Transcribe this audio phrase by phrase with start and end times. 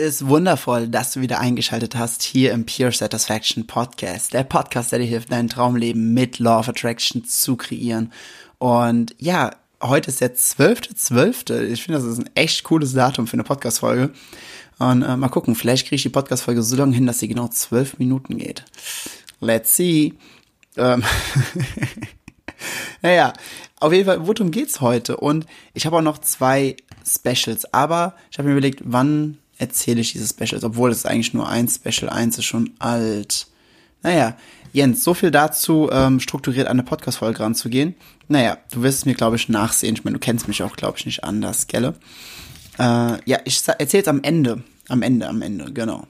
[0.00, 4.32] Ist wundervoll, dass du wieder eingeschaltet hast hier im Pure Satisfaction Podcast.
[4.32, 8.10] Der Podcast, der dir hilft, dein Traumleben mit Law of Attraction zu kreieren.
[8.58, 9.50] Und ja,
[9.82, 11.48] heute ist der 12.12.
[11.48, 11.62] .12.
[11.64, 14.10] Ich finde, das ist ein echt cooles Datum für eine Podcast-Folge.
[14.78, 17.48] Und äh, mal gucken, vielleicht kriege ich die Podcast-Folge so lange hin, dass sie genau
[17.48, 18.64] zwölf Minuten geht.
[19.40, 20.14] Let's see.
[20.78, 21.04] Ähm
[23.02, 23.34] naja,
[23.80, 25.18] auf jeden Fall, worum geht's heute?
[25.18, 25.44] Und
[25.74, 30.26] ich habe auch noch zwei Specials, aber ich habe mir überlegt, wann erzähle ich diese
[30.26, 33.46] Specials, obwohl es eigentlich nur ein Special, eins ist schon alt.
[34.02, 34.36] Naja,
[34.72, 37.94] Jens, so viel dazu, ähm, strukturiert an eine Podcast-Folge ranzugehen.
[38.28, 39.94] Naja, du wirst es mir, glaube ich, nachsehen.
[39.94, 41.94] Ich meine, du kennst mich auch, glaube ich, nicht anders, gell?
[42.78, 44.62] Äh, ja, ich erzähle es am Ende.
[44.88, 46.06] Am Ende, am Ende, genau.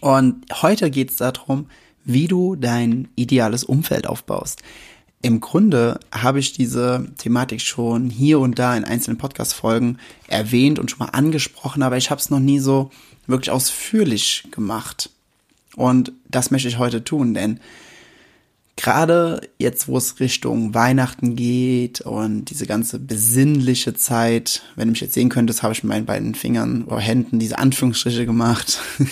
[0.00, 1.70] Und heute geht es darum,
[2.04, 4.62] wie du dein ideales Umfeld aufbaust.
[5.24, 9.96] Im Grunde habe ich diese Thematik schon hier und da in einzelnen Podcast-Folgen
[10.28, 12.90] erwähnt und schon mal angesprochen, aber ich habe es noch nie so
[13.26, 15.08] wirklich ausführlich gemacht.
[15.76, 17.58] Und das möchte ich heute tun, denn
[18.76, 25.00] gerade jetzt, wo es Richtung Weihnachten geht und diese ganze besinnliche Zeit, wenn du mich
[25.00, 28.78] jetzt sehen könntest, habe ich mit meinen beiden Fingern oder Händen diese Anführungsstriche gemacht.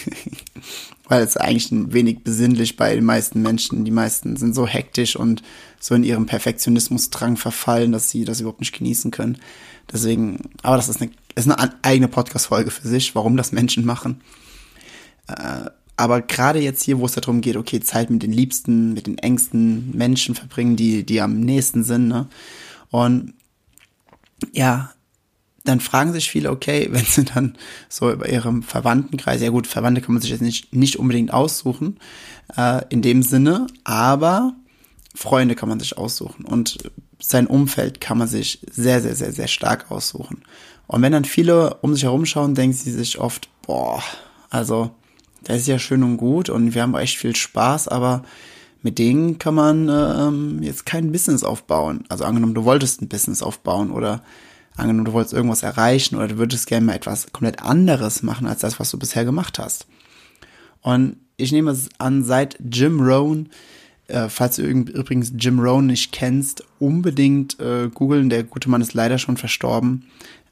[1.09, 3.85] Weil es eigentlich ein wenig besinnlich bei den meisten Menschen.
[3.87, 5.43] Die meisten sind so hektisch und
[5.83, 9.39] so in ihrem Perfektionismusdrang verfallen, dass sie das überhaupt nicht genießen können.
[9.93, 14.21] Deswegen, aber das ist eine, ist eine eigene Podcast-Folge für sich, warum das Menschen machen.
[15.27, 19.09] Äh, aber gerade jetzt hier, wo es darum geht, okay, Zeit mit den liebsten, mit
[19.09, 22.29] den engsten Menschen verbringen, die, die am nächsten sind, ne?
[22.91, 23.35] Und
[24.53, 24.93] ja,
[25.65, 27.57] dann fragen sich viele, okay, wenn sie dann
[27.89, 31.99] so über ihrem Verwandtenkreis, ja gut, Verwandte kann man sich jetzt nicht, nicht unbedingt aussuchen,
[32.57, 34.55] äh, in dem Sinne, aber
[35.15, 36.79] Freunde kann man sich aussuchen und
[37.19, 40.43] sein Umfeld kann man sich sehr, sehr, sehr, sehr stark aussuchen.
[40.87, 44.03] Und wenn dann viele um sich herum schauen, denken sie sich oft, boah,
[44.51, 44.91] also
[45.45, 48.23] das ist ja schön und gut und wir haben echt viel Spaß, aber
[48.83, 52.05] mit denen kann man ähm, jetzt kein Business aufbauen.
[52.09, 54.23] Also angenommen, du wolltest ein Business aufbauen oder
[54.77, 58.61] angenommen, du wolltest irgendwas erreichen oder du würdest gerne mal etwas komplett anderes machen als
[58.61, 59.87] das, was du bisher gemacht hast.
[60.81, 63.49] Und ich nehme es an, seit Jim Rohn,
[64.13, 68.29] äh, falls du übrigens Jim Rohn nicht kennst, unbedingt äh, googeln.
[68.29, 70.05] Der gute Mann ist leider schon verstorben.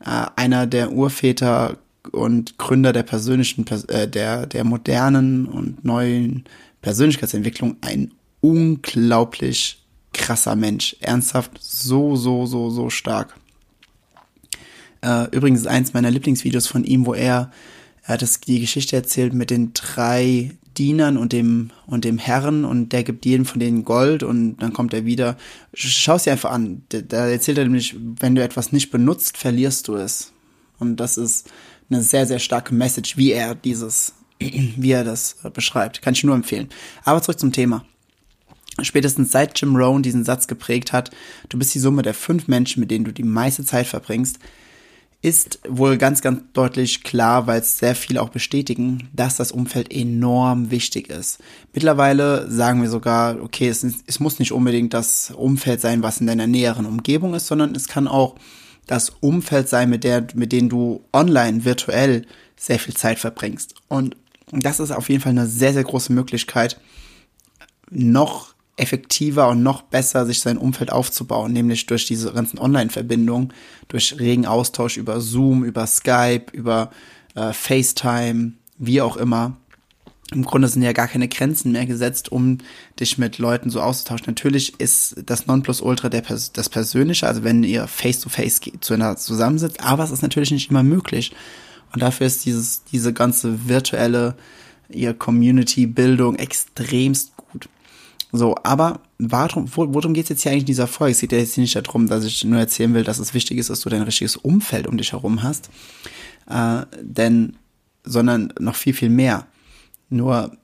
[0.05, 1.79] Äh, einer der Urväter
[2.13, 6.45] und Gründer der persönlichen, äh, der, der modernen und neuen
[6.81, 9.85] Persönlichkeitsentwicklung ein unglaublich
[10.15, 10.97] krasser Mensch.
[11.01, 13.37] Ernsthaft so, so, so, so stark.
[15.03, 17.51] Äh, übrigens eins meiner Lieblingsvideos von ihm, wo er,
[18.05, 22.65] er hat das, die Geschichte erzählt mit den drei Dienern und dem, und dem Herrn
[22.65, 25.37] und der gibt jedem von denen Gold und dann kommt er wieder.
[25.75, 26.85] Schau es dir einfach an.
[26.89, 30.33] Da erzählt er nämlich, wenn du etwas nicht benutzt, verlierst du es.
[30.79, 31.51] Und das ist
[31.91, 36.01] eine sehr, sehr starke Message, wie er dieses, wie er das beschreibt.
[36.01, 36.71] Kann ich nur empfehlen.
[37.05, 37.85] Aber zurück zum Thema.
[38.81, 41.11] Spätestens seit Jim Rohn diesen Satz geprägt hat,
[41.51, 44.39] du bist die Summe der fünf Menschen, mit denen du die meiste Zeit verbringst,
[45.23, 49.93] ist wohl ganz, ganz deutlich klar, weil es sehr viele auch bestätigen, dass das Umfeld
[49.93, 51.39] enorm wichtig ist.
[51.75, 56.27] Mittlerweile sagen wir sogar, okay, es, es muss nicht unbedingt das Umfeld sein, was in
[56.27, 58.37] deiner näheren Umgebung ist, sondern es kann auch
[58.87, 62.27] das Umfeld sein, mit der, mit denen du online, virtuell
[62.57, 63.75] sehr viel Zeit verbringst.
[63.89, 64.17] Und
[64.53, 66.81] das ist auf jeden Fall eine sehr, sehr große Möglichkeit,
[67.91, 73.53] noch effektiver und noch besser sich sein Umfeld aufzubauen, nämlich durch diese ganzen Online-Verbindungen,
[73.89, 76.91] durch regen Austausch über Zoom, über Skype, über
[77.35, 79.57] äh, FaceTime, wie auch immer
[80.33, 82.59] im Grunde sind ja gar keine Grenzen mehr gesetzt, um
[82.99, 84.27] dich mit Leuten so auszutauschen.
[84.27, 90.05] Natürlich ist das Nonplusultra der, das Persönliche, also wenn ihr face-to-face -face zueinander zusammensitzt, aber
[90.05, 91.33] es ist natürlich nicht immer möglich.
[91.93, 94.37] Und dafür ist dieses, diese ganze virtuelle,
[94.89, 97.69] ihr Community-Bildung extremst gut.
[98.33, 101.13] So, aber warum, worum geht es jetzt hier eigentlich in dieser Folge?
[101.13, 103.71] Es geht ja jetzt nicht darum, dass ich nur erzählen will, dass es wichtig ist,
[103.71, 105.71] dass du dein richtiges Umfeld um dich herum hast,
[106.49, 107.57] äh, denn,
[108.05, 109.47] sondern noch viel, viel mehr.
[110.11, 110.57] Nur,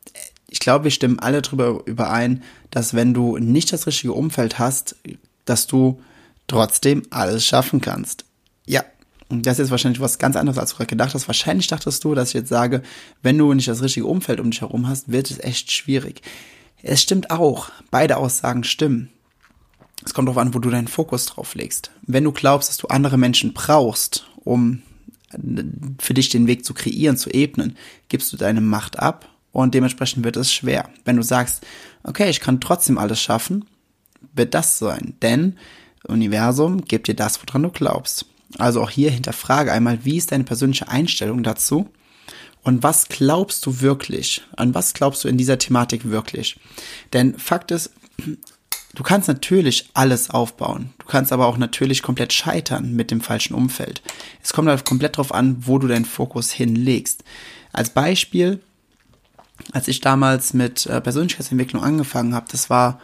[0.48, 4.96] ich glaube, wir stimmen alle darüber überein, dass wenn du nicht das richtige Umfeld hast,
[5.44, 6.00] dass du
[6.46, 8.24] trotzdem alles schaffen kannst.
[8.66, 8.84] Ja,
[9.28, 11.26] und das ist wahrscheinlich was ganz anderes, als du gerade gedacht hast.
[11.26, 12.82] Wahrscheinlich dachtest du, dass ich jetzt sage,
[13.22, 16.22] wenn du nicht das richtige Umfeld um dich herum hast, wird es echt schwierig.
[16.82, 17.70] Es stimmt auch.
[17.90, 19.10] Beide Aussagen stimmen.
[20.04, 21.90] Es kommt darauf an, wo du deinen Fokus drauf legst.
[22.02, 24.82] Wenn du glaubst, dass du andere Menschen brauchst, um
[25.98, 27.76] für dich den Weg zu kreieren, zu ebnen,
[28.08, 30.88] gibst du deine Macht ab und dementsprechend wird es schwer.
[31.04, 31.66] Wenn du sagst,
[32.04, 33.64] okay, ich kann trotzdem alles schaffen,
[34.34, 35.14] wird das sein.
[35.22, 35.56] Denn
[36.06, 38.26] Universum gibt dir das, woran du glaubst.
[38.58, 41.88] Also auch hier hinterfrage einmal, wie ist deine persönliche Einstellung dazu?
[42.66, 44.42] Und was glaubst du wirklich?
[44.56, 46.58] An was glaubst du in dieser Thematik wirklich?
[47.12, 47.92] Denn Fakt ist,
[48.92, 50.90] du kannst natürlich alles aufbauen.
[50.98, 54.02] Du kannst aber auch natürlich komplett scheitern mit dem falschen Umfeld.
[54.42, 57.22] Es kommt halt komplett darauf an, wo du deinen Fokus hinlegst.
[57.72, 58.60] Als Beispiel,
[59.70, 63.00] als ich damals mit äh, Persönlichkeitsentwicklung angefangen habe, das war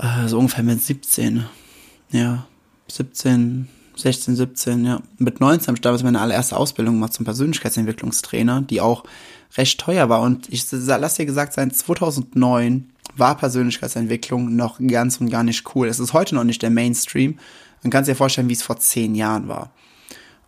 [0.00, 1.46] äh, so ungefähr mit 17.
[2.10, 2.48] Ja,
[2.90, 5.00] 17, 16, 17, ja.
[5.18, 9.04] Mit 19 habe ich damals meine allererste Ausbildung gemacht zum Persönlichkeitsentwicklungstrainer, die auch
[9.56, 10.20] recht teuer war.
[10.20, 15.88] Und ich lass dir gesagt sein, 2009 war Persönlichkeitsentwicklung noch ganz und gar nicht cool.
[15.88, 17.38] Es ist heute noch nicht der Mainstream.
[17.82, 19.70] Man kann sich ja vorstellen, wie es vor zehn Jahren war.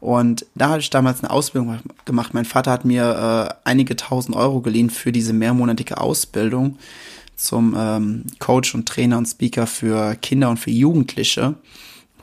[0.01, 2.35] Und da hatte ich damals eine Ausbildung gemacht.
[2.35, 6.79] Mein Vater hat mir äh, einige tausend Euro geliehen für diese mehrmonatige Ausbildung
[7.35, 11.55] zum ähm, Coach und Trainer und Speaker für Kinder und für Jugendliche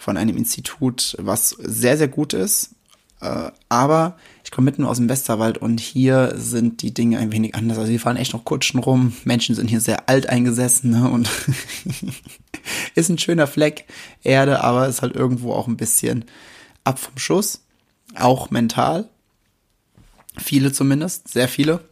[0.06, 2.76] von einem Institut, was sehr, sehr gut ist.
[3.22, 7.56] Äh, aber ich komme mitten aus dem Westerwald und hier sind die Dinge ein wenig
[7.56, 7.80] anders.
[7.80, 9.14] Also hier fahren echt noch Kutschen rum.
[9.24, 11.10] Menschen sind hier sehr alt eingesessen ne?
[11.10, 11.28] und
[12.96, 13.86] ist ein schöner Fleck
[14.22, 16.26] Erde, aber ist halt irgendwo auch ein bisschen
[16.84, 17.62] ab vom Schuss.
[18.14, 19.10] Auch mental.
[20.38, 21.84] Viele zumindest, sehr viele.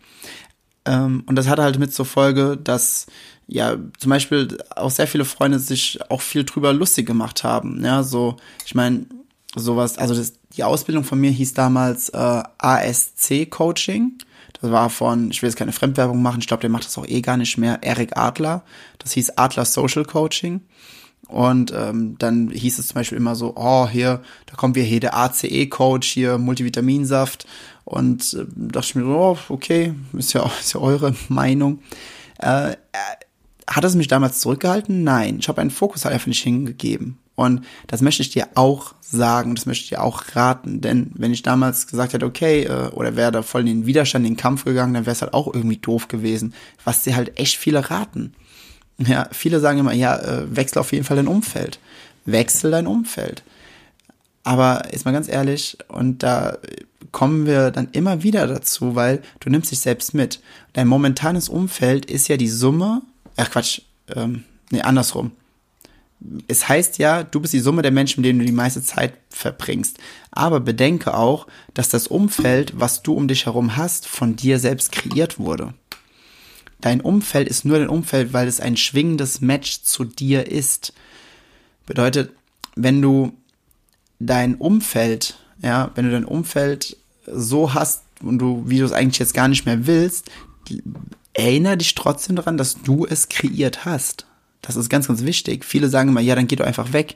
[0.86, 3.08] Ähm, und das hatte halt mit zur Folge, dass
[3.48, 7.84] ja zum Beispiel auch sehr viele Freunde sich auch viel drüber lustig gemacht haben.
[7.84, 9.06] Ja, so, ich meine,
[9.56, 14.18] sowas, also das, die Ausbildung von mir hieß damals äh, ASC Coaching.
[14.62, 17.08] Das war von, ich will jetzt keine Fremdwerbung machen, ich glaube, der macht das auch
[17.08, 18.64] eh gar nicht mehr, Eric Adler.
[19.00, 20.62] Das hieß Adler Social Coaching.
[21.28, 25.00] Und ähm, dann hieß es zum Beispiel immer so, oh, hier, da kommt wir hier
[25.00, 27.48] der ACE-Coach, hier Multivitaminsaft.
[27.86, 31.80] Und äh, dachte ich mir, oh, okay, ist ja, ist ja eure Meinung.
[32.40, 32.76] Äh,
[33.68, 35.04] hat es mich damals zurückgehalten?
[35.04, 37.18] Nein, ich habe einen Fokus halt einfach nicht hingegeben.
[37.36, 40.82] Und das möchte ich dir auch sagen, das möchte ich dir auch raten.
[40.82, 44.26] Denn wenn ich damals gesagt hätte, okay, äh, oder wäre da voll in den Widerstand,
[44.26, 46.54] in den Kampf gegangen, dann wäre es halt auch irgendwie doof gewesen.
[46.84, 48.34] Was dir halt echt viele raten.
[49.00, 51.80] Ja, viele sagen immer, ja, äh, wechsel auf jeden Fall dein Umfeld.
[52.26, 53.44] Wechsel dein Umfeld.
[54.44, 56.58] Aber ist mal ganz ehrlich, und da
[57.12, 60.42] kommen wir dann immer wieder dazu, weil du nimmst dich selbst mit.
[60.74, 63.02] Dein momentanes Umfeld ist ja die Summe,
[63.38, 63.82] ach Quatsch,
[64.16, 65.32] ähm, nee, andersrum.
[66.48, 69.14] Es heißt ja, du bist die Summe der Menschen, mit denen du die meiste Zeit
[69.30, 69.98] verbringst.
[70.32, 74.94] Aber bedenke auch, dass das Umfeld, was du um dich herum hast, von dir selbst
[74.94, 75.74] kreiert wurde.
[76.80, 80.94] Dein Umfeld ist nur dein Umfeld, weil es ein schwingendes Match zu dir ist.
[81.86, 82.32] Bedeutet,
[82.76, 83.34] wenn du
[84.20, 89.20] dein Umfeld, ja, wenn du dein Umfeld so hast und du, wie du es eigentlich
[89.20, 90.30] jetzt gar nicht mehr willst,
[91.34, 94.28] erinnere dich trotzdem daran, dass du es kreiert hast.
[94.62, 95.66] Das ist ganz, ganz wichtig.
[95.66, 97.16] Viele sagen immer, ja, dann geh doch einfach weg,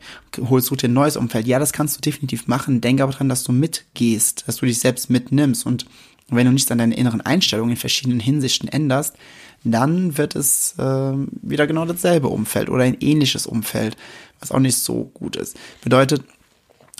[0.50, 1.48] holst du dir ein neues Umfeld.
[1.48, 2.82] Ja, das kannst du definitiv machen.
[2.82, 5.66] Denke aber dran, dass du mitgehst, dass du dich selbst mitnimmst.
[5.66, 5.86] Und
[6.30, 9.16] wenn du nicht an deine inneren Einstellungen in verschiedenen Hinsichten änderst,
[9.64, 13.96] dann wird es äh, wieder genau dasselbe Umfeld oder ein ähnliches Umfeld,
[14.40, 15.58] was auch nicht so gut ist.
[15.82, 16.24] Bedeutet,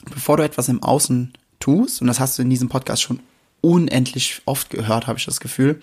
[0.06, 3.20] bevor du etwas im Außen tust, und das hast du in diesem Podcast schon
[3.62, 5.82] unendlich oft gehört, habe ich das Gefühl,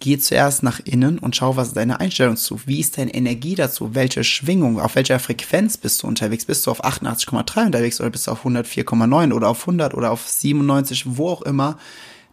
[0.00, 2.60] geh zuerst nach innen und schau, was ist deine Einstellung zu.
[2.66, 3.94] Wie ist deine Energie dazu?
[3.94, 6.46] Welche Schwingung, auf welcher Frequenz bist du unterwegs?
[6.46, 10.26] Bist du auf 88,3 unterwegs oder bist du auf 104,9 oder auf 100 oder auf
[10.26, 11.78] 97, wo auch immer?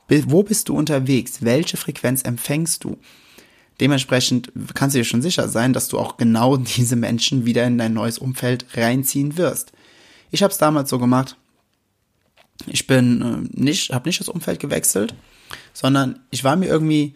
[0.08, 1.40] Wo bist du unterwegs?
[1.42, 2.98] Welche Frequenz empfängst du?
[3.80, 7.78] Dementsprechend kannst du dir schon sicher sein, dass du auch genau diese Menschen wieder in
[7.78, 9.74] dein neues Umfeld reinziehen wirst.
[10.32, 11.36] Ich habe es damals so gemacht.
[12.66, 15.14] Ich bin äh, nicht, habe nicht das Umfeld gewechselt,
[15.74, 17.16] sondern ich war mir irgendwie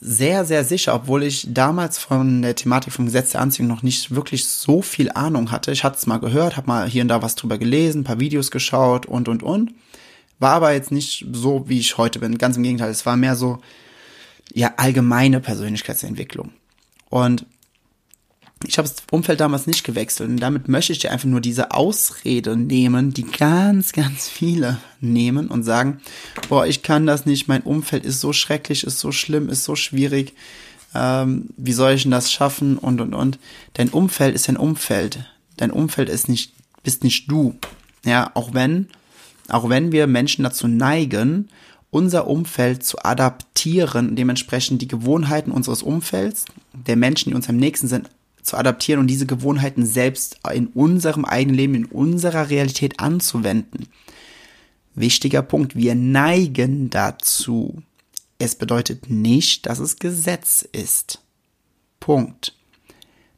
[0.00, 4.14] sehr, sehr sicher, obwohl ich damals von der Thematik vom Gesetz der Anziehung noch nicht
[4.14, 5.72] wirklich so viel Ahnung hatte.
[5.72, 8.50] Ich hatte es mal gehört, habe mal hier und da was drüber gelesen, paar Videos
[8.50, 9.72] geschaut und, und, und.
[10.38, 12.36] War aber jetzt nicht so, wie ich heute bin.
[12.36, 13.58] Ganz im Gegenteil, es war mehr so,
[14.52, 16.52] ja allgemeine Persönlichkeitsentwicklung.
[17.08, 17.46] Und
[18.64, 21.72] ich habe das Umfeld damals nicht gewechselt und damit möchte ich dir einfach nur diese
[21.72, 26.00] Ausrede nehmen, die ganz, ganz viele nehmen und sagen,
[26.48, 29.76] boah, ich kann das nicht, mein Umfeld ist so schrecklich, ist so schlimm, ist so
[29.76, 30.32] schwierig,
[30.94, 33.38] ähm, wie soll ich denn das schaffen und, und, und.
[33.74, 35.26] Dein Umfeld ist dein Umfeld.
[35.58, 37.56] Dein Umfeld ist nicht bist nicht du.
[38.04, 38.86] Ja, auch wenn,
[39.48, 41.48] auch wenn wir Menschen dazu neigen,
[41.90, 47.88] unser Umfeld zu adaptieren, dementsprechend die Gewohnheiten unseres Umfelds, der Menschen, die uns am nächsten
[47.88, 48.08] sind,
[48.46, 53.88] zu adaptieren und diese Gewohnheiten selbst in unserem eigenen Leben, in unserer Realität anzuwenden.
[54.94, 57.82] Wichtiger Punkt, wir neigen dazu.
[58.38, 61.22] Es bedeutet nicht, dass es Gesetz ist.
[62.00, 62.54] Punkt.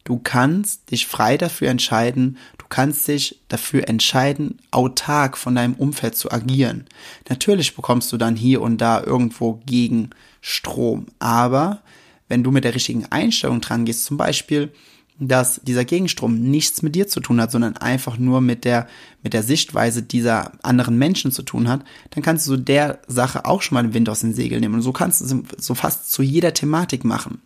[0.03, 6.15] Du kannst dich frei dafür entscheiden, du kannst dich dafür entscheiden, autark von deinem Umfeld
[6.15, 6.85] zu agieren.
[7.29, 10.09] Natürlich bekommst du dann hier und da irgendwo gegen
[10.41, 11.83] Strom, aber
[12.27, 14.71] wenn du mit der richtigen Einstellung dran gehst, zum Beispiel,
[15.19, 18.87] dass dieser Gegenstrom nichts mit dir zu tun hat, sondern einfach nur mit der,
[19.21, 23.61] mit der Sichtweise dieser anderen Menschen zu tun hat, dann kannst du der Sache auch
[23.61, 24.75] schon mal den Wind aus den Segeln nehmen.
[24.75, 27.41] Und so kannst du es so fast zu jeder Thematik machen.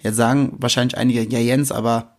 [0.00, 2.16] Jetzt sagen wahrscheinlich einige, ja Jens, aber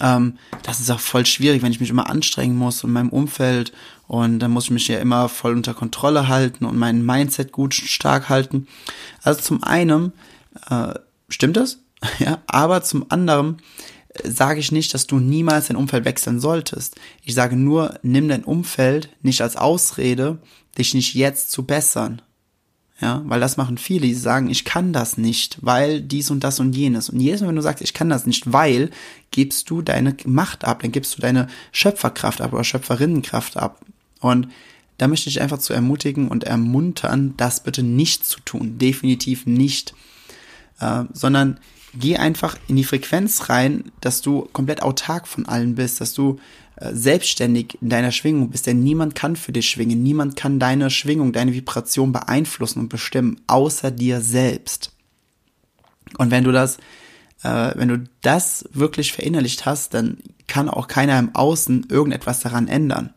[0.00, 3.72] ähm, das ist auch voll schwierig, wenn ich mich immer anstrengen muss in meinem Umfeld
[4.08, 7.74] und dann muss ich mich ja immer voll unter Kontrolle halten und mein Mindset gut
[7.74, 8.66] stark halten.
[9.22, 10.12] Also zum einen
[10.68, 10.94] äh,
[11.28, 11.78] stimmt das,
[12.18, 13.58] ja, aber zum anderen
[14.24, 16.96] sage ich nicht, dass du niemals dein Umfeld wechseln solltest.
[17.22, 20.38] Ich sage nur, nimm dein Umfeld nicht als Ausrede,
[20.78, 22.22] dich nicht jetzt zu bessern.
[22.98, 26.60] Ja, weil das machen viele, die sagen, ich kann das nicht, weil dies und das
[26.60, 27.10] und jenes.
[27.10, 28.90] Und jedes Mal, wenn du sagst, ich kann das nicht, weil,
[29.30, 33.84] gibst du deine Macht ab, dann gibst du deine Schöpferkraft ab oder Schöpferinnenkraft ab.
[34.20, 34.48] Und
[34.96, 38.78] da möchte ich einfach zu ermutigen und ermuntern, das bitte nicht zu tun.
[38.78, 39.94] Definitiv nicht.
[40.80, 41.60] Äh, sondern
[41.98, 46.38] geh einfach in die Frequenz rein, dass du komplett autark von allen bist, dass du
[46.76, 50.90] äh, selbstständig in deiner Schwingung bist, denn niemand kann für dich schwingen, niemand kann deine
[50.90, 54.92] Schwingung, deine Vibration beeinflussen und bestimmen, außer dir selbst.
[56.18, 56.78] Und wenn du das,
[57.42, 62.68] äh, wenn du das wirklich verinnerlicht hast, dann kann auch keiner im Außen irgendetwas daran
[62.68, 63.14] ändern.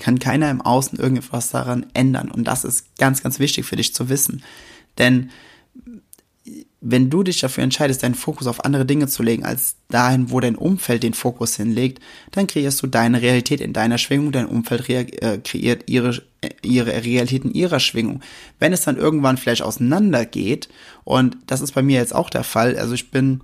[0.00, 2.30] Kann keiner im Außen irgendetwas daran ändern.
[2.30, 4.42] Und das ist ganz, ganz wichtig für dich zu wissen.
[4.96, 5.30] Denn
[6.80, 10.38] wenn du dich dafür entscheidest, deinen Fokus auf andere Dinge zu legen, als dahin, wo
[10.38, 14.88] dein Umfeld den Fokus hinlegt, dann kreierst du deine Realität in deiner Schwingung, dein Umfeld
[14.88, 18.20] äh, kreiert ihre, äh, ihre Realität in ihrer Schwingung.
[18.60, 20.68] Wenn es dann irgendwann vielleicht auseinandergeht,
[21.02, 23.40] und das ist bei mir jetzt auch der Fall, also ich bin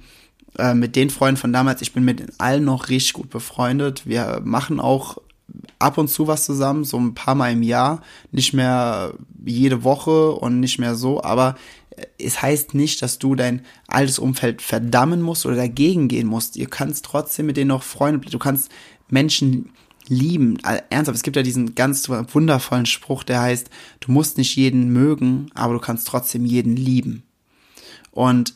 [0.58, 4.06] äh, mit den Freunden von damals, ich bin mit allen noch richtig gut befreundet.
[4.06, 5.18] Wir machen auch
[5.78, 8.00] ab und zu was zusammen, so ein paar Mal im Jahr,
[8.32, 9.14] nicht mehr
[9.44, 11.56] jede Woche und nicht mehr so, aber
[12.18, 16.56] es heißt nicht, dass du dein altes Umfeld verdammen musst oder dagegen gehen musst.
[16.56, 18.70] Ihr kannst trotzdem mit denen noch Freunde, du kannst
[19.08, 19.70] Menschen
[20.08, 20.58] lieben.
[20.90, 23.70] Ernsthaft, es gibt ja diesen ganz wundervollen Spruch, der heißt,
[24.00, 27.22] du musst nicht jeden mögen, aber du kannst trotzdem jeden lieben.
[28.10, 28.54] Und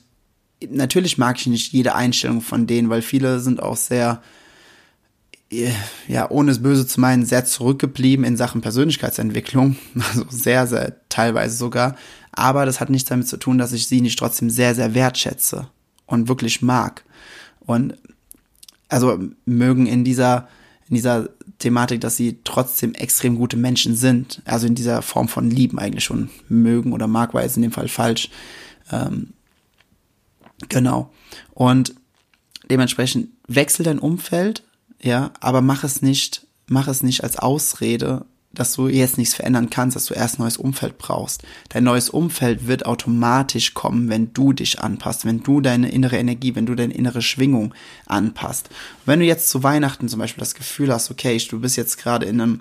[0.69, 4.23] natürlich mag ich nicht jede Einstellung von denen, weil viele sind auch sehr,
[6.07, 9.77] ja, ohne es böse zu meinen, sehr zurückgeblieben in Sachen Persönlichkeitsentwicklung.
[10.11, 11.97] Also sehr, sehr teilweise sogar.
[12.33, 15.69] Aber das hat nichts damit zu tun, dass ich sie nicht trotzdem sehr, sehr wertschätze
[16.07, 17.05] und wirklich mag.
[17.61, 17.97] Und
[18.89, 20.49] also mögen in dieser,
[20.89, 24.43] in dieser Thematik, dass sie trotzdem extrem gute Menschen sind.
[24.45, 27.73] Also in dieser Form von Lieben eigentlich schon mögen oder mag, war jetzt in dem
[27.73, 28.31] Fall falsch.
[28.91, 29.35] Ähm,
[30.69, 31.13] genau.
[31.53, 31.95] Und
[32.71, 34.63] dementsprechend wechsel dein Umfeld,
[35.01, 39.69] ja, aber mach es nicht, mach es nicht als Ausrede, dass du jetzt nichts verändern
[39.71, 41.43] kannst, dass du erst ein neues Umfeld brauchst.
[41.69, 46.55] Dein neues Umfeld wird automatisch kommen, wenn du dich anpasst, wenn du deine innere Energie,
[46.55, 47.75] wenn du deine innere Schwingung
[48.07, 48.71] anpasst.
[49.05, 52.27] wenn du jetzt zu Weihnachten zum Beispiel das Gefühl hast, okay, du bist jetzt gerade
[52.27, 52.61] in einem,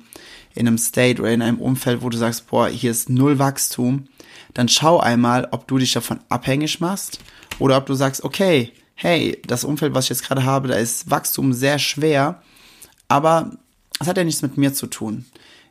[0.56, 4.08] in einem State oder in einem Umfeld, wo du sagst, boah, hier ist null Wachstum,
[4.54, 7.20] dann schau einmal, ob du dich davon abhängig machst
[7.60, 11.10] oder ob du sagst, okay, hey, das Umfeld, was ich jetzt gerade habe, da ist
[11.10, 12.42] Wachstum sehr schwer,
[13.08, 13.52] aber
[14.00, 15.26] es hat ja nichts mit mir zu tun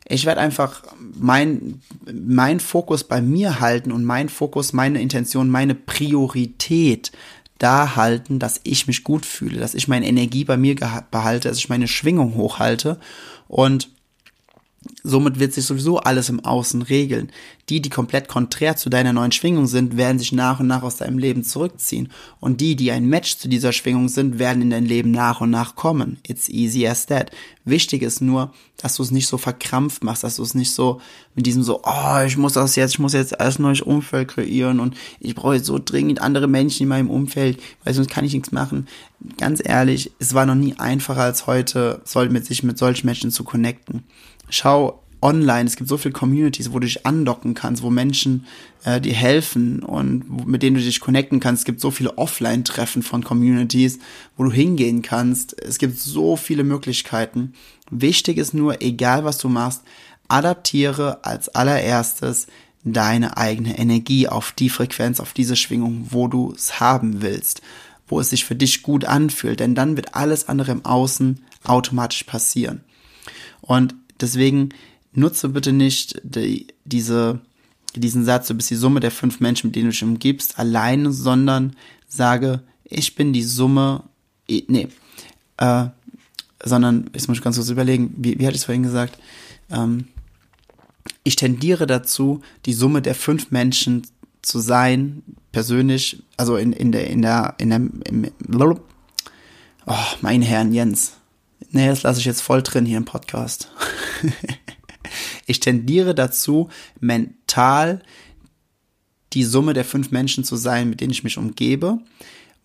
[0.09, 0.83] ich werde einfach
[1.19, 7.11] mein, mein Fokus bei mir halten und mein Fokus, meine Intention, meine Priorität
[7.57, 10.75] da halten, dass ich mich gut fühle, dass ich meine Energie bei mir
[11.11, 12.99] behalte, dass ich meine Schwingung hochhalte.
[13.47, 13.89] Und
[15.03, 17.31] Somit wird sich sowieso alles im Außen regeln.
[17.69, 20.97] Die, die komplett konträr zu deiner neuen Schwingung sind, werden sich nach und nach aus
[20.97, 22.09] deinem Leben zurückziehen.
[22.39, 25.51] Und die, die ein Match zu dieser Schwingung sind, werden in dein Leben nach und
[25.51, 26.17] nach kommen.
[26.27, 27.29] It's easy as that.
[27.63, 30.99] Wichtig ist nur, dass du es nicht so verkrampft machst, dass du es nicht so
[31.35, 34.79] mit diesem so, oh, ich muss das jetzt, ich muss jetzt als neues Umfeld kreieren
[34.79, 38.33] und ich brauche jetzt so dringend andere Menschen in meinem Umfeld, weil sonst kann ich
[38.33, 38.87] nichts machen.
[39.37, 43.31] Ganz ehrlich, es war noch nie einfacher als heute, soll mit sich mit solchen Menschen
[43.31, 44.03] zu connecten
[44.49, 48.45] schau online, es gibt so viele Communities, wo du dich andocken kannst, wo Menschen
[48.83, 51.61] äh, dir helfen und mit denen du dich connecten kannst.
[51.61, 53.99] Es gibt so viele Offline-Treffen von Communities,
[54.35, 55.59] wo du hingehen kannst.
[55.61, 57.53] Es gibt so viele Möglichkeiten.
[57.89, 59.81] Wichtig ist nur, egal was du machst,
[60.27, 62.47] adaptiere als allererstes
[62.83, 67.61] deine eigene Energie auf die Frequenz, auf diese Schwingung, wo du es haben willst,
[68.07, 72.23] wo es sich für dich gut anfühlt, denn dann wird alles andere im Außen automatisch
[72.23, 72.81] passieren.
[73.61, 74.69] Und deswegen
[75.13, 77.41] nutze bitte nicht die, diese,
[77.95, 81.11] diesen Satz, du bist die Summe der fünf Menschen, mit denen du dich umgibst, alleine,
[81.11, 81.75] sondern
[82.07, 84.03] sage, ich bin die Summe,
[84.47, 84.87] nee,
[85.57, 85.85] äh,
[86.63, 89.17] sondern, jetzt muss ich ganz kurz überlegen, wie, wie hatte ich es vorhin gesagt?
[89.69, 90.07] Ähm,
[91.23, 94.03] ich tendiere dazu, die Summe der fünf Menschen
[94.41, 98.31] zu sein, persönlich, also in, in der, in der, in der, im,
[99.85, 101.13] oh, mein Herrn Jens.
[101.69, 103.71] Nee, das lasse ich jetzt voll drin hier im Podcast.
[105.45, 106.69] ich tendiere dazu,
[106.99, 108.01] mental
[109.33, 111.99] die Summe der fünf Menschen zu sein, mit denen ich mich umgebe,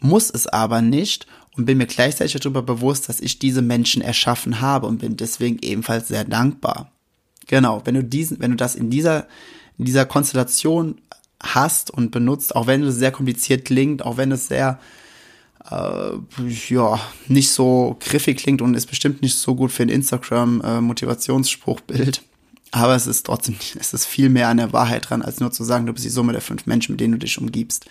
[0.01, 4.61] muss es aber nicht und bin mir gleichzeitig darüber bewusst, dass ich diese Menschen erschaffen
[4.61, 6.93] habe und bin deswegen ebenfalls sehr dankbar.
[7.47, 9.27] Genau, wenn du diesen, wenn du das in dieser,
[9.79, 11.01] in dieser Konstellation
[11.43, 14.79] hast und benutzt, auch wenn es sehr kompliziert klingt, auch wenn es sehr
[15.71, 16.13] äh,
[16.69, 22.23] ja, nicht so griffig klingt und ist bestimmt nicht so gut für ein Instagram-Motivationsspruchbild.
[22.73, 25.63] Aber es ist trotzdem, es ist viel mehr an der Wahrheit dran, als nur zu
[25.63, 27.85] sagen, du bist die Summe der fünf Menschen, mit denen du dich umgibst.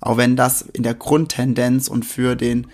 [0.00, 2.66] Auch wenn das in der Grundtendenz und für den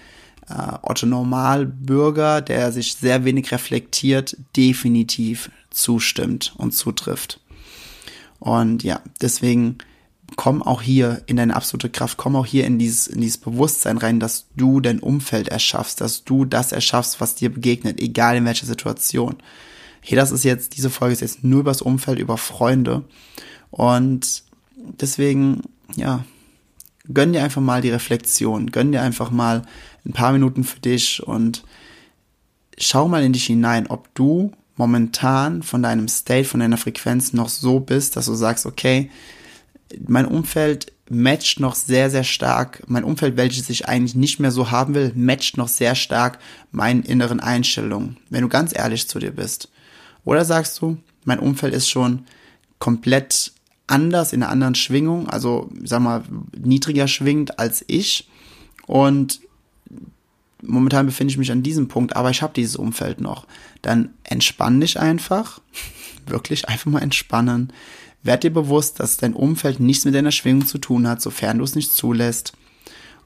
[0.49, 7.41] äh, Otto Normalbürger, der sich sehr wenig reflektiert, definitiv zustimmt und zutrifft.
[8.39, 9.79] Und ja, deswegen
[10.37, 13.99] komm auch hier in deine absolute Kraft, komm auch hier in dieses, in dieses Bewusstsein
[13.99, 18.45] rein, dass du dein Umfeld erschaffst, dass du das erschaffst, was dir begegnet, egal in
[18.45, 19.37] welcher Situation.
[20.01, 23.05] Hier, das ist jetzt, diese Folge ist jetzt nur übers Umfeld, über Freunde.
[23.71, 24.45] Und
[25.01, 25.63] deswegen,
[25.97, 26.25] ja,
[27.13, 29.63] gönn dir einfach mal die Reflexion, gönn dir einfach mal
[30.05, 31.65] ein paar Minuten für dich und
[32.79, 37.49] schau mal in dich hinein, ob du momentan von deinem State, von deiner Frequenz noch
[37.49, 39.11] so bist, dass du sagst, okay,
[40.07, 44.71] mein Umfeld matcht noch sehr, sehr stark, mein Umfeld, welches ich eigentlich nicht mehr so
[44.71, 46.39] haben will, matcht noch sehr stark
[46.71, 49.71] meinen inneren Einstellungen, wenn du ganz ehrlich zu dir bist.
[50.25, 52.27] Oder sagst du, mein Umfeld ist schon
[52.79, 53.53] komplett
[53.87, 56.23] anders, in einer anderen Schwingung, also sag mal,
[56.57, 58.29] niedriger schwingt als ich.
[58.87, 59.41] Und
[60.63, 63.47] momentan befinde ich mich an diesem Punkt, aber ich habe dieses Umfeld noch.
[63.83, 65.61] Dann entspann dich einfach,
[66.27, 67.73] wirklich einfach mal entspannen.
[68.23, 71.65] Werd dir bewusst, dass dein Umfeld nichts mit deiner Schwingung zu tun hat, sofern du
[71.65, 72.53] es nicht zulässt.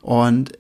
[0.01, 0.53] Und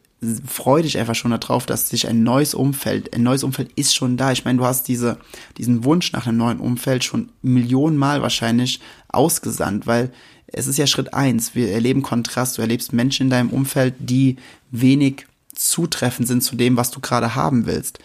[0.46, 4.16] freu dich einfach schon darauf, dass sich ein neues Umfeld, ein neues Umfeld ist schon
[4.16, 4.30] da.
[4.30, 5.18] Ich meine, du hast diese,
[5.58, 10.12] diesen Wunsch nach einem neuen Umfeld schon Millionenmal wahrscheinlich ausgesandt, weil
[10.46, 11.54] es ist ja Schritt eins.
[11.54, 12.56] Wir erleben Kontrast.
[12.56, 14.36] Du erlebst Menschen in deinem Umfeld, die
[14.70, 17.98] wenig zutreffend sind zu dem, was du gerade haben willst.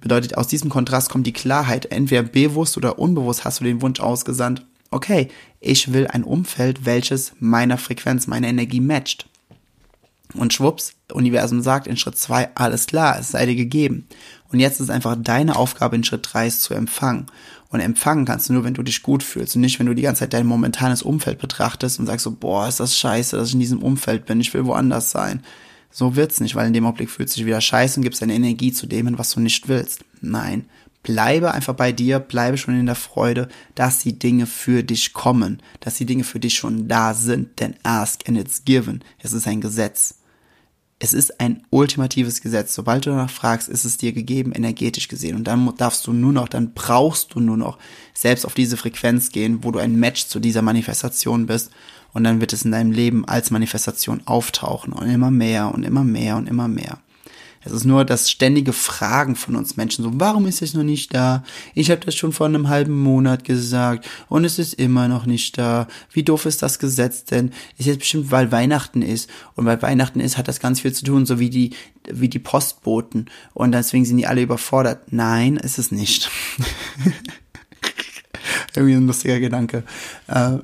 [0.00, 1.86] Bedeutet, aus diesem Kontrast kommt die Klarheit.
[1.86, 5.28] Entweder bewusst oder unbewusst hast du den Wunsch ausgesandt, okay,
[5.60, 9.28] ich will ein Umfeld, welches meiner Frequenz, meiner Energie matcht.
[10.34, 14.06] Und schwupps, Universum sagt in Schritt zwei alles klar, es sei dir gegeben.
[14.52, 17.26] Und jetzt ist einfach deine Aufgabe in Schritt drei es zu empfangen.
[17.68, 20.02] Und empfangen kannst du nur, wenn du dich gut fühlst und nicht, wenn du die
[20.02, 23.54] ganze Zeit dein momentanes Umfeld betrachtest und sagst so, boah, ist das scheiße, dass ich
[23.54, 25.42] in diesem Umfeld bin, ich will woanders sein.
[25.90, 28.72] So wird's nicht, weil in dem Augenblick fühlt sich wieder scheiße und gibst deine Energie
[28.72, 30.04] zu dem, was du nicht willst.
[30.20, 30.66] Nein,
[31.06, 35.62] bleibe einfach bei dir, bleibe schon in der Freude, dass die Dinge für dich kommen,
[35.78, 39.04] dass die Dinge für dich schon da sind, denn ask and it's given.
[39.20, 40.16] Es ist ein Gesetz.
[40.98, 42.74] Es ist ein ultimatives Gesetz.
[42.74, 45.36] Sobald du danach fragst, ist es dir gegeben, energetisch gesehen.
[45.36, 47.78] Und dann darfst du nur noch, dann brauchst du nur noch
[48.12, 51.70] selbst auf diese Frequenz gehen, wo du ein Match zu dieser Manifestation bist
[52.14, 56.02] und dann wird es in deinem Leben als Manifestation auftauchen und immer mehr und immer
[56.02, 56.98] mehr und immer mehr.
[57.66, 61.12] Es ist nur das ständige Fragen von uns Menschen, so, warum ist es noch nicht
[61.12, 61.42] da?
[61.74, 65.58] Ich habe das schon vor einem halben Monat gesagt und es ist immer noch nicht
[65.58, 65.88] da.
[66.12, 67.50] Wie doof ist das Gesetz denn?
[67.76, 71.04] Ist jetzt bestimmt, weil Weihnachten ist und weil Weihnachten ist, hat das ganz viel zu
[71.04, 71.70] tun, so wie die,
[72.08, 75.12] wie die Postboten und deswegen sind die alle überfordert.
[75.12, 76.30] Nein, ist es nicht.
[78.76, 79.82] Irgendwie ein lustiger Gedanke.
[80.28, 80.58] Äh,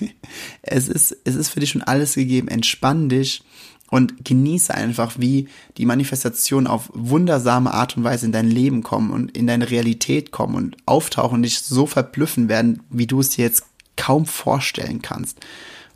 [0.62, 2.46] es, ist, es ist für dich schon alles gegeben.
[2.46, 3.42] Entspann dich
[3.90, 9.10] und genieße einfach, wie die Manifestationen auf wundersame Art und Weise in dein Leben kommen
[9.10, 13.30] und in deine Realität kommen und auftauchen und dich so verblüffen werden, wie du es
[13.30, 13.64] dir jetzt
[13.96, 15.38] kaum vorstellen kannst.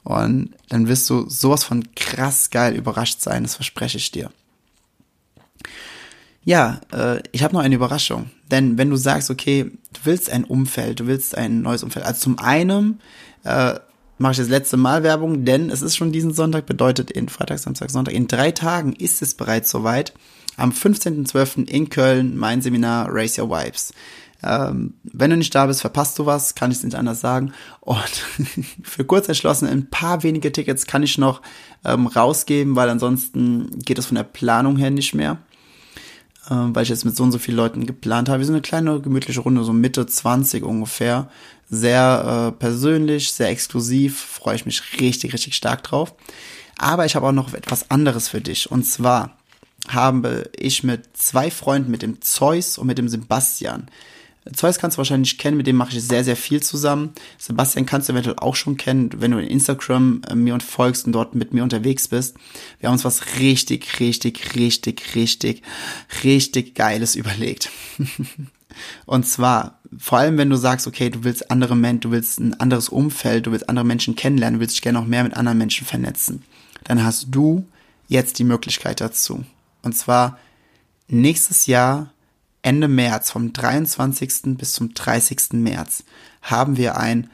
[0.05, 4.31] Und dann wirst du sowas von krass geil überrascht sein, das verspreche ich dir.
[6.45, 8.31] ja, äh, ich habe noch eine Überraschung.
[8.51, 12.05] Denn wenn du sagst, okay, du willst ein Umfeld, du willst ein neues Umfeld.
[12.05, 13.01] Also zum einen
[13.45, 13.79] äh,
[14.21, 17.59] mache ich das letzte Mal Werbung, denn es ist schon diesen Sonntag, bedeutet in Freitag,
[17.59, 20.13] Samstag, Sonntag, in drei Tagen ist es bereits soweit.
[20.59, 21.67] Am 15.12.
[21.67, 23.95] in Köln mein Seminar Race Your Vibes.
[24.43, 27.53] Ähm, wenn du nicht da bist, verpasst du was, kann ich es nicht anders sagen.
[27.81, 28.27] Und
[28.83, 31.41] für kurz entschlossen, ein paar wenige Tickets kann ich noch
[31.87, 35.39] ähm, rausgeben, weil ansonsten geht es von der Planung her nicht mehr.
[36.51, 38.41] Ähm, weil ich jetzt mit so und so vielen Leuten geplant habe.
[38.41, 41.31] Wir sind eine kleine, gemütliche Runde, so Mitte 20 ungefähr.
[41.69, 46.13] Sehr äh, persönlich, sehr exklusiv, freue ich mich richtig, richtig stark drauf.
[46.77, 48.71] Aber ich habe auch noch etwas anderes für dich.
[48.71, 49.37] Und zwar
[49.89, 53.87] habe ich mit zwei Freunden, mit dem Zeus und mit dem Sebastian,
[54.55, 57.13] Zeus kannst du wahrscheinlich kennen, mit dem mache ich sehr, sehr viel zusammen.
[57.39, 61.07] Sebastian kannst du eventuell auch schon kennen, wenn du in Instagram äh, mir und folgst
[61.07, 62.37] und dort mit mir unterwegs bist.
[62.79, 65.63] Wir haben uns was richtig, richtig, richtig, richtig,
[66.25, 67.71] richtig Geiles überlegt.
[69.07, 72.59] und zwar, vor allem wenn du sagst, okay, du willst andere Menschen, du willst ein
[72.59, 75.59] anderes Umfeld, du willst andere Menschen kennenlernen, du willst dich gerne noch mehr mit anderen
[75.59, 76.43] Menschen vernetzen,
[76.85, 77.67] dann hast du
[78.09, 79.45] jetzt die Möglichkeit dazu.
[79.83, 80.39] Und zwar
[81.09, 82.11] nächstes Jahr
[82.63, 84.57] Ende März, vom 23.
[84.57, 85.53] bis zum 30.
[85.55, 86.05] März,
[86.43, 87.31] haben wir ein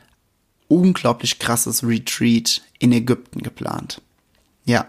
[0.69, 4.01] unglaublich krasses Retreat in Ägypten geplant.
[4.65, 4.87] Ja,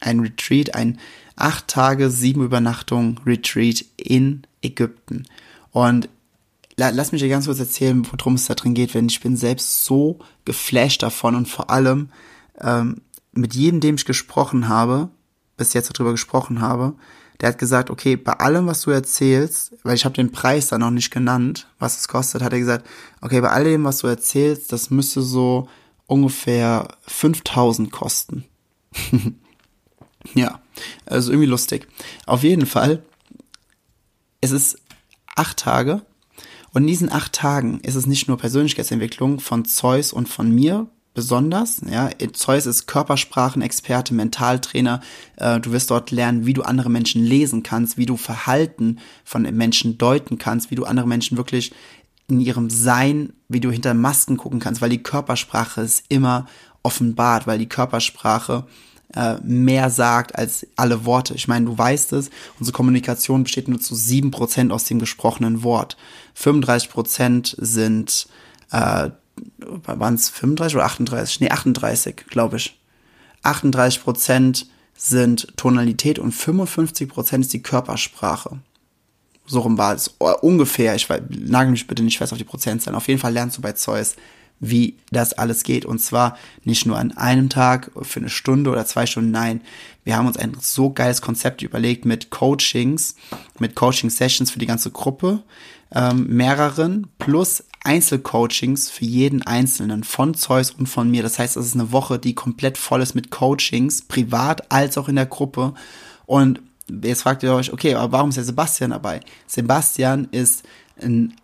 [0.00, 0.98] ein Retreat, ein
[1.36, 5.24] acht Tage, sieben Übernachtungen Retreat in Ägypten.
[5.70, 6.08] Und
[6.76, 9.84] lass mich dir ganz kurz erzählen, worum es da drin geht, denn ich bin selbst
[9.84, 12.10] so geflasht davon und vor allem
[12.60, 15.08] ähm, mit jedem, dem ich gesprochen habe,
[15.56, 16.94] bis jetzt darüber gesprochen habe,
[17.40, 20.78] der hat gesagt, okay, bei allem, was du erzählst, weil ich habe den Preis da
[20.78, 22.86] noch nicht genannt, was es kostet, hat er gesagt,
[23.20, 25.68] okay, bei all dem, was du erzählst, das müsste so
[26.06, 28.44] ungefähr 5000 kosten.
[30.34, 30.60] ja,
[31.06, 31.86] also irgendwie lustig.
[32.26, 33.02] Auf jeden Fall,
[34.40, 34.78] es ist
[35.36, 36.02] acht Tage
[36.72, 40.88] und in diesen acht Tagen ist es nicht nur Persönlichkeitsentwicklung von Zeus und von mir,
[41.18, 41.80] besonders.
[41.90, 45.00] Ja, Zeus ist Körpersprachenexperte, Mentaltrainer.
[45.34, 49.42] Äh, du wirst dort lernen, wie du andere Menschen lesen kannst, wie du Verhalten von
[49.42, 51.72] Menschen deuten kannst, wie du andere Menschen wirklich
[52.28, 56.46] in ihrem Sein, wie du hinter Masken gucken kannst, weil die Körpersprache ist immer
[56.84, 58.64] offenbart, weil die Körpersprache
[59.16, 61.34] äh, mehr sagt als alle Worte.
[61.34, 65.64] Ich meine, du weißt es, unsere Kommunikation besteht nur zu sieben Prozent aus dem gesprochenen
[65.64, 65.96] Wort.
[66.40, 68.28] 35% sind
[68.70, 69.10] äh,
[69.58, 71.40] waren es 35 oder 38?
[71.40, 72.78] Nee, 38, glaube ich.
[73.42, 78.58] 38 Prozent sind Tonalität und 55 Prozent ist die Körpersprache.
[79.46, 80.08] So rum war es
[80.42, 80.94] ungefähr.
[80.94, 82.96] Ich nagel mich bitte nicht fest auf die Prozentzahlen.
[82.96, 84.16] Auf jeden Fall lernst du bei Zeus,
[84.60, 85.86] wie das alles geht.
[85.86, 89.30] Und zwar nicht nur an einem Tag für eine Stunde oder zwei Stunden.
[89.30, 89.62] Nein,
[90.04, 93.14] wir haben uns ein so geiles Konzept überlegt mit Coachings,
[93.58, 95.42] mit Coaching-Sessions für die ganze Gruppe,
[95.94, 101.22] ähm, mehreren, plus Einzelcoachings für jeden Einzelnen von Zeus und von mir.
[101.22, 105.08] Das heißt, es ist eine Woche, die komplett voll ist mit Coachings, privat als auch
[105.08, 105.74] in der Gruppe.
[106.26, 106.60] Und
[107.02, 109.20] jetzt fragt ihr euch, okay, aber warum ist der Sebastian dabei?
[109.46, 110.64] Sebastian ist
[111.00, 111.34] ein,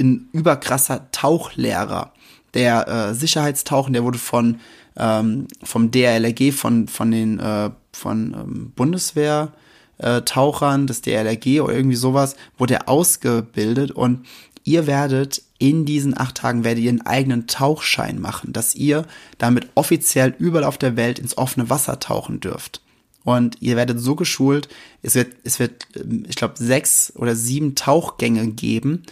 [0.00, 2.12] ein überkrasser Tauchlehrer.
[2.54, 4.60] Der äh, Sicherheitstauchen, der wurde von
[4.96, 9.52] ähm, vom DRLRG, von, von den äh, von ähm, Bundeswehr
[9.98, 14.26] äh, Tauchern des DLRG oder irgendwie sowas, wurde er ausgebildet und
[14.68, 19.06] ihr werdet in diesen acht Tagen werdet ihr einen eigenen Tauchschein machen, dass ihr
[19.38, 22.82] damit offiziell überall auf der Welt ins offene Wasser tauchen dürft.
[23.24, 24.68] Und ihr werdet so geschult,
[25.02, 25.88] es wird, es wird,
[26.28, 29.04] ich glaube, sechs oder sieben Tauchgänge geben.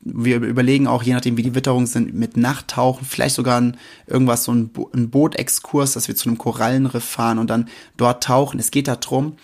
[0.00, 4.44] Wir überlegen auch, je nachdem, wie die Witterungen sind, mit Nachttauchen, vielleicht sogar ein, irgendwas,
[4.44, 8.58] so ein, Bo ein Bootexkurs, dass wir zu einem Korallenriff fahren und dann dort tauchen.
[8.60, 9.36] Es geht darum,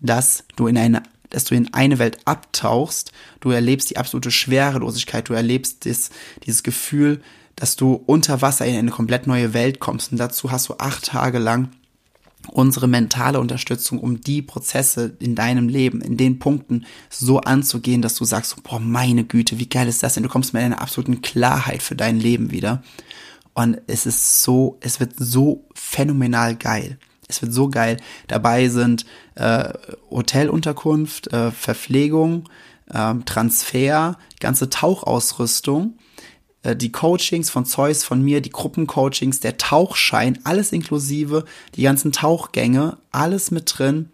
[0.00, 5.28] dass du in eine dass du in eine Welt abtauchst, du erlebst die absolute Schwerelosigkeit,
[5.28, 6.10] du erlebst das,
[6.44, 7.22] dieses Gefühl,
[7.56, 10.12] dass du unter Wasser in eine komplett neue Welt kommst.
[10.12, 11.70] Und dazu hast du acht Tage lang
[12.48, 18.14] unsere mentale Unterstützung, um die Prozesse in deinem Leben, in den Punkten so anzugehen, dass
[18.14, 20.22] du sagst, boah, meine Güte, wie geil ist das denn?
[20.22, 22.82] Du kommst mit einer absoluten Klarheit für dein Leben wieder.
[23.52, 26.98] Und es ist so, es wird so phänomenal geil.
[27.30, 27.96] Es wird so geil.
[28.26, 29.72] Dabei sind äh,
[30.10, 32.48] Hotelunterkunft, äh, Verpflegung,
[32.92, 35.94] äh, Transfer, ganze Tauchausrüstung,
[36.62, 41.44] äh, die Coachings von Zeus, von mir, die Gruppencoachings, der Tauchschein, alles inklusive,
[41.76, 44.10] die ganzen Tauchgänge, alles mit drin.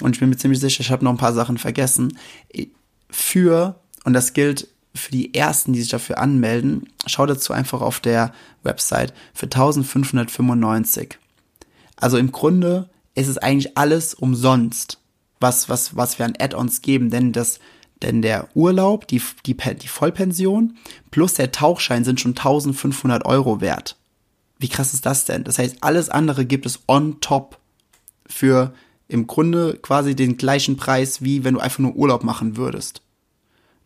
[0.00, 2.18] Und ich bin mir ziemlich sicher, ich habe noch ein paar Sachen vergessen.
[3.10, 8.00] Für, und das gilt für die ersten, die sich dafür anmelden, schau dazu einfach auf
[8.00, 11.18] der Website für 1595.
[11.96, 14.98] Also im Grunde ist es eigentlich alles umsonst,
[15.40, 17.60] was, was, was wir an Add-ons geben, denn das,
[18.02, 20.76] denn der Urlaub, die, die, die Vollpension
[21.10, 23.96] plus der Tauchschein sind schon 1500 Euro wert.
[24.58, 25.44] Wie krass ist das denn?
[25.44, 27.58] Das heißt, alles andere gibt es on top
[28.26, 28.72] für
[29.08, 33.02] im Grunde quasi den gleichen Preis, wie wenn du einfach nur Urlaub machen würdest.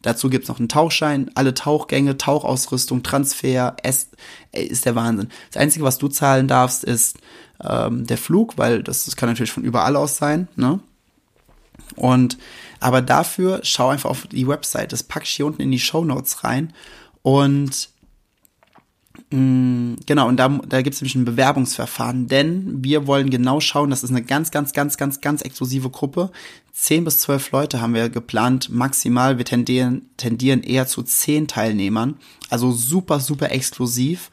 [0.02, 4.10] Dazu gibt's noch einen Tauchschein, alle Tauchgänge, Tauchausrüstung, Transfer, es,
[4.52, 5.28] ist der Wahnsinn.
[5.50, 7.18] Das Einzige, was du zahlen darfst, ist
[7.62, 10.80] ähm, der Flug, weil das, das kann natürlich von überall aus sein, ne?
[11.96, 12.38] Und
[12.80, 16.04] aber dafür schau einfach auf die Website, das packe ich hier unten in die Show
[16.04, 16.72] Notes rein
[17.22, 17.90] und
[19.30, 24.02] genau, und da, da gibt es nämlich ein Bewerbungsverfahren, denn wir wollen genau schauen, das
[24.02, 26.30] ist eine ganz, ganz, ganz, ganz, ganz exklusive Gruppe.
[26.72, 29.36] Zehn bis zwölf Leute haben wir geplant, maximal.
[29.36, 32.14] Wir tendieren, tendieren eher zu zehn Teilnehmern,
[32.48, 34.30] also super, super exklusiv.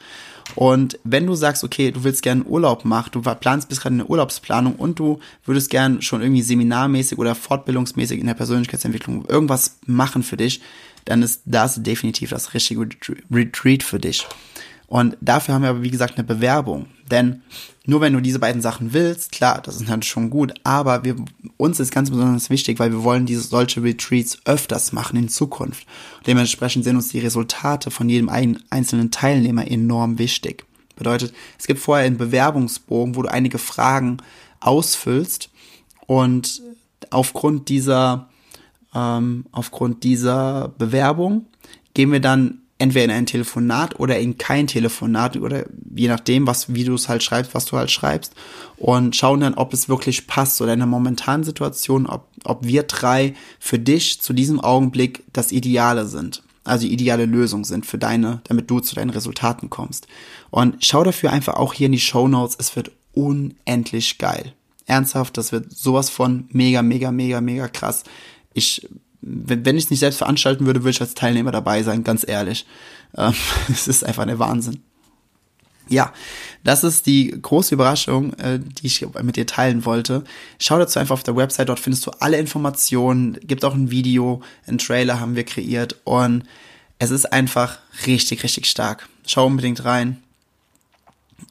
[0.53, 4.05] Und wenn du sagst, okay, du willst gerne Urlaub machen, du planst bis gerade eine
[4.05, 10.23] Urlaubsplanung und du würdest gern schon irgendwie seminarmäßig oder fortbildungsmäßig in der Persönlichkeitsentwicklung irgendwas machen
[10.23, 10.61] für dich,
[11.05, 12.87] dann ist das definitiv das richtige
[13.31, 14.27] Retreat für dich.
[14.87, 16.87] Und dafür haben wir aber, wie gesagt, eine Bewerbung.
[17.09, 17.41] Denn
[17.85, 21.15] nur wenn du diese beiden Sachen willst, klar, das ist natürlich schon gut, aber wir,
[21.57, 25.85] uns ist ganz besonders wichtig, weil wir wollen diese solche Retreats öfters machen in Zukunft.
[26.25, 30.65] Dementsprechend sind uns die Resultate von jedem einzelnen Teilnehmer enorm wichtig.
[30.95, 34.17] Bedeutet, es gibt vorher einen Bewerbungsbogen, wo du einige Fragen
[34.61, 35.49] ausfüllst
[36.07, 36.61] und
[37.11, 38.29] aufgrund dieser,
[38.93, 41.45] ähm, aufgrund dieser Bewerbung
[41.93, 46.73] gehen wir dann entweder in ein Telefonat oder in kein Telefonat oder je nachdem, was,
[46.73, 48.33] wie du es halt schreibst, was du halt schreibst
[48.77, 52.83] und schauen dann, ob es wirklich passt oder in der momentanen Situation, ob, ob wir
[52.83, 56.43] drei für dich zu diesem Augenblick das Ideale sind.
[56.65, 60.07] Also die ideale Lösung sind für deine, damit du zu deinen Resultaten kommst.
[60.49, 62.57] Und schau dafür einfach auch hier in die Show Notes.
[62.59, 64.53] Es wird unendlich geil.
[64.87, 68.03] Ernsthaft, das wird sowas von mega, mega, mega, mega krass.
[68.53, 68.87] Ich
[69.21, 72.27] wenn, wenn ich es nicht selbst veranstalten würde, würde ich als Teilnehmer dabei sein, ganz
[72.27, 72.65] ehrlich.
[73.17, 73.33] Ähm,
[73.69, 74.81] es ist einfach der Wahnsinn.
[75.87, 76.13] Ja,
[76.63, 80.23] das ist die große Überraschung, äh, die ich mit dir teilen wollte.
[80.59, 84.41] Schau dazu einfach auf der Website, dort findest du alle Informationen, gibt auch ein Video,
[84.65, 86.43] ein Trailer haben wir kreiert und
[86.97, 89.07] es ist einfach richtig, richtig stark.
[89.27, 90.23] Schau unbedingt rein.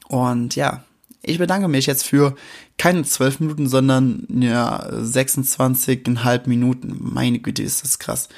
[0.07, 0.83] Und ja,
[1.25, 2.35] ich bedanke mich jetzt für
[2.77, 6.97] keine zwölf Minuten, sondern ja 26,5 Minuten.
[6.99, 8.29] Meine Güte, ist das krass.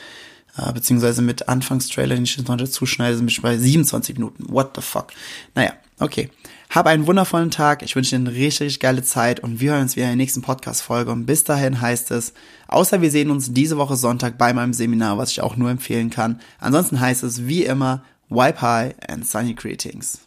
[0.58, 4.46] Äh, beziehungsweise mit Anfangstrailer, den ich jetzt noch dazu schneide, wir bei 27 Minuten.
[4.50, 5.08] What the fuck?
[5.54, 6.30] Naja, okay.
[6.70, 7.82] Hab einen wundervollen Tag.
[7.82, 10.18] Ich wünsche dir eine richtig, richtig geile Zeit und wir hören uns wieder in der
[10.18, 11.12] nächsten Podcast-Folge.
[11.12, 12.34] Und bis dahin heißt es,
[12.68, 16.10] außer wir sehen uns diese Woche Sonntag bei meinem Seminar, was ich auch nur empfehlen
[16.10, 16.42] kann.
[16.60, 20.27] Ansonsten heißt es wie immer, wipe high and sunny greetings.